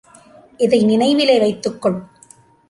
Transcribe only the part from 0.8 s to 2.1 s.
நினைவிலே வைத்துக் கொள்.